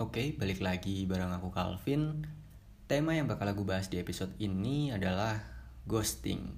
[0.00, 2.24] Oke, balik lagi bareng aku Calvin.
[2.88, 5.36] Tema yang bakal aku bahas di episode ini adalah
[5.84, 6.56] ghosting.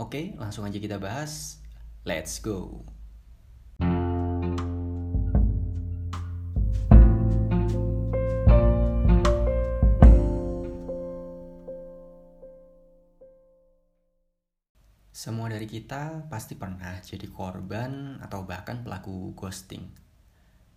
[0.00, 1.60] Oke, langsung aja kita bahas.
[2.08, 2.88] Let's go.
[15.12, 20.09] Semua dari kita pasti pernah jadi korban atau bahkan pelaku ghosting.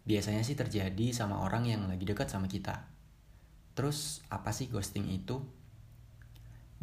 [0.03, 2.91] Biasanya sih terjadi sama orang yang lagi dekat sama kita.
[3.73, 5.39] Terus apa sih ghosting itu?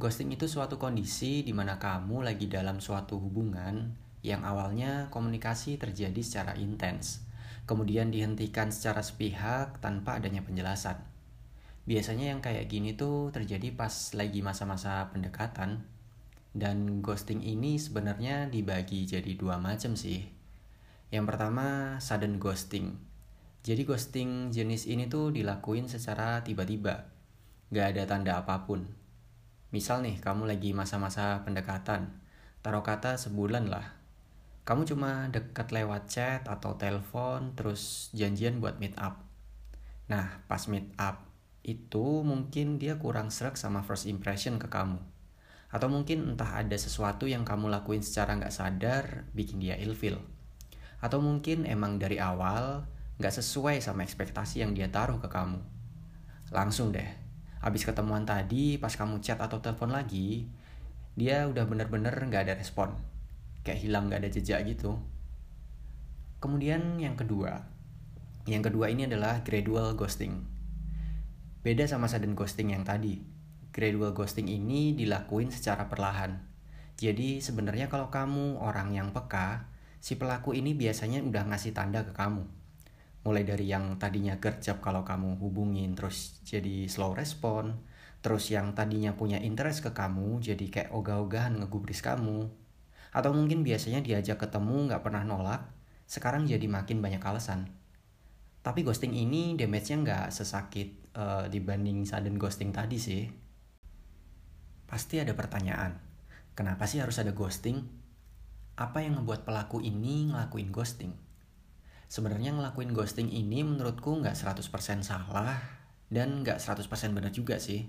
[0.01, 3.93] Ghosting itu suatu kondisi di mana kamu lagi dalam suatu hubungan
[4.25, 7.21] yang awalnya komunikasi terjadi secara intens,
[7.69, 10.97] kemudian dihentikan secara sepihak tanpa adanya penjelasan.
[11.85, 15.85] Biasanya yang kayak gini tuh terjadi pas lagi masa-masa pendekatan,
[16.57, 20.25] dan ghosting ini sebenarnya dibagi jadi dua macam sih.
[21.13, 23.10] Yang pertama, sudden ghosting.
[23.61, 27.13] Jadi ghosting jenis ini tuh dilakuin secara tiba-tiba.
[27.69, 28.89] Gak ada tanda apa pun.
[29.71, 32.11] Misal nih, kamu lagi masa-masa pendekatan.
[32.65, 33.97] Taruh kata sebulan lah.
[34.65, 39.23] Kamu cuma dekat lewat chat atau telepon, terus janjian buat meet up.
[40.09, 44.97] Nah, pas meet up itu mungkin dia kurang serak sama first impression ke kamu
[45.71, 50.19] atau mungkin entah ada sesuatu yang kamu lakuin secara nggak sadar bikin dia ilfil.
[50.99, 52.85] Atau mungkin emang dari awal
[53.21, 55.61] nggak sesuai sama ekspektasi yang dia taruh ke kamu.
[56.51, 57.07] Langsung deh,
[57.61, 60.49] abis ketemuan tadi pas kamu chat atau telepon lagi,
[61.15, 62.97] dia udah bener-bener nggak ada respon.
[63.61, 64.97] Kayak hilang nggak ada jejak gitu.
[66.41, 67.69] Kemudian yang kedua,
[68.49, 70.41] yang kedua ini adalah gradual ghosting.
[71.61, 73.21] Beda sama sudden ghosting yang tadi
[73.71, 76.43] gradual ghosting ini dilakuin secara perlahan.
[77.01, 79.71] Jadi sebenarnya kalau kamu orang yang peka,
[80.03, 82.45] si pelaku ini biasanya udah ngasih tanda ke kamu.
[83.21, 87.85] Mulai dari yang tadinya gercep kalau kamu hubungin terus jadi slow respon,
[88.25, 92.49] terus yang tadinya punya interest ke kamu jadi kayak ogah-ogahan ngegubris kamu.
[93.13, 95.69] Atau mungkin biasanya diajak ketemu nggak pernah nolak,
[96.09, 97.69] sekarang jadi makin banyak alasan.
[98.61, 103.25] Tapi ghosting ini damage-nya nggak sesakit uh, dibanding sudden ghosting tadi sih
[104.91, 106.03] pasti ada pertanyaan.
[106.59, 107.79] Kenapa sih harus ada ghosting?
[108.75, 111.15] Apa yang membuat pelaku ini ngelakuin ghosting?
[112.11, 115.63] Sebenarnya ngelakuin ghosting ini menurutku nggak 100% salah
[116.11, 117.87] dan nggak 100% benar juga sih.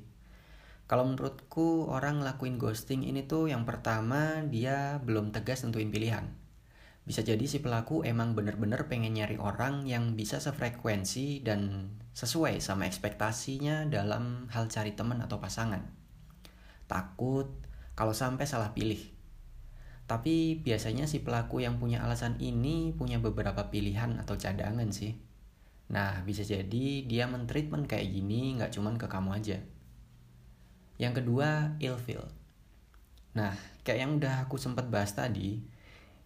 [0.85, 6.29] Kalau menurutku orang ngelakuin ghosting ini tuh yang pertama dia belum tegas nentuin pilihan.
[7.01, 12.85] Bisa jadi si pelaku emang bener-bener pengen nyari orang yang bisa sefrekuensi dan sesuai sama
[12.85, 16.01] ekspektasinya dalam hal cari teman atau pasangan
[16.91, 17.47] takut
[17.95, 18.99] kalau sampai salah pilih.
[20.11, 25.15] Tapi biasanya si pelaku yang punya alasan ini punya beberapa pilihan atau cadangan sih.
[25.87, 29.63] Nah, bisa jadi dia mentreatment kayak gini nggak cuman ke kamu aja.
[30.99, 32.27] Yang kedua, ilfeel.
[33.39, 33.55] Nah,
[33.87, 35.63] kayak yang udah aku sempat bahas tadi,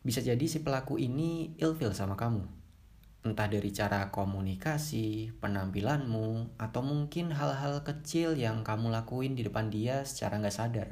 [0.02, 2.66] bisa jadi si pelaku ini ilfeel sama kamu
[3.25, 10.06] entah dari cara komunikasi, penampilanmu, atau mungkin hal-hal kecil yang kamu lakuin di depan dia
[10.06, 10.90] secara nggak sadar.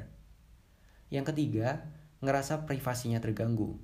[1.14, 1.86] Yang ketiga,
[2.24, 3.76] ngerasa privasinya terganggu.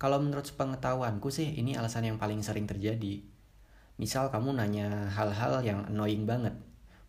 [0.00, 3.22] Kalau menurut pengetahuanku sih ini alasan yang paling sering terjadi.
[4.00, 6.56] Misal kamu nanya hal-hal yang annoying banget,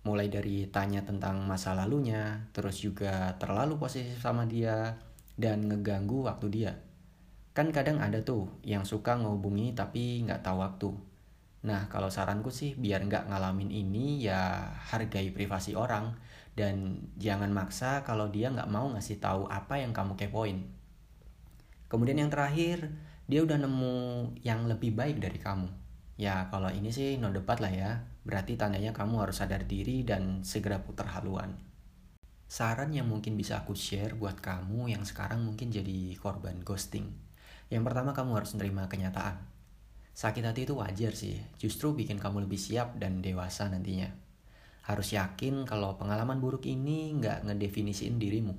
[0.04, 5.00] mulai dari tanya tentang masa lalunya, terus juga terlalu posesif sama dia,
[5.40, 6.72] dan ngeganggu waktu dia.
[7.52, 10.90] Kan kadang ada tuh yang suka ngehubungi tapi nggak tahu waktu.
[11.62, 16.18] Nah kalau saranku sih biar nggak ngalamin ini ya hargai privasi orang
[16.58, 20.66] dan jangan maksa kalau dia nggak mau ngasih tahu apa yang kamu kepoin.
[21.86, 22.90] Kemudian yang terakhir
[23.30, 23.96] dia udah nemu
[24.42, 25.70] yang lebih baik dari kamu.
[26.18, 27.92] Ya kalau ini sih no debat lah ya.
[28.22, 31.58] Berarti tandanya kamu harus sadar diri dan segera putar haluan.
[32.46, 37.32] Saran yang mungkin bisa aku share buat kamu yang sekarang mungkin jadi korban ghosting
[37.72, 39.40] yang pertama kamu harus menerima kenyataan.
[40.12, 44.12] Sakit hati itu wajar sih, justru bikin kamu lebih siap dan dewasa nantinya.
[44.84, 48.54] Harus yakin kalau pengalaman buruk ini nggak ngedefinisiin dirimu.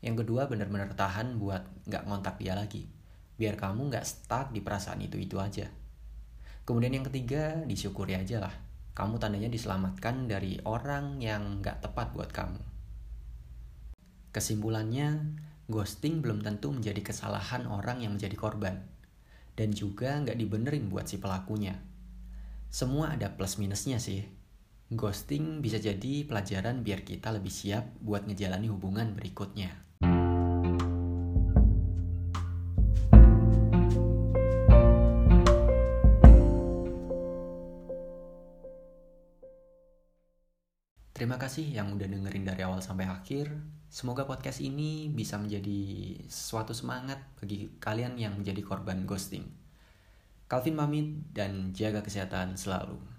[0.00, 2.88] Yang kedua benar-benar tahan buat nggak ngontak dia lagi.
[3.36, 5.68] Biar kamu nggak stuck di perasaan itu-itu aja.
[6.66, 8.54] Kemudian yang ketiga, disyukuri aja lah.
[8.96, 12.58] Kamu tandanya diselamatkan dari orang yang nggak tepat buat kamu.
[14.32, 15.36] Kesimpulannya,
[15.68, 18.95] ghosting belum tentu menjadi kesalahan orang yang menjadi korban.
[19.56, 21.80] Dan juga nggak dibenerin buat si pelakunya.
[22.68, 24.20] Semua ada plus minusnya sih.
[24.92, 29.72] Ghosting bisa jadi pelajaran biar kita lebih siap buat ngejalani hubungan berikutnya.
[29.72, 29.86] Ya.
[41.16, 43.48] Terima kasih yang udah dengerin dari awal sampai akhir.
[43.86, 49.46] Semoga podcast ini bisa menjadi suatu semangat bagi kalian yang menjadi korban ghosting.
[50.46, 53.15] Calvin Mamit dan jaga kesehatan selalu.